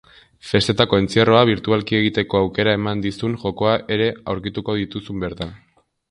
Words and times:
Festetako 0.51 0.99
entzierroa 1.01 1.41
birtualki 1.49 1.97
egiteko 1.97 2.39
aukera 2.39 2.73
ematen 2.77 3.03
dizun 3.03 3.35
jokoa 3.43 3.75
ere 3.97 4.07
aurkituko 4.33 4.75
dituzu 4.79 5.17
bertan. 5.25 5.53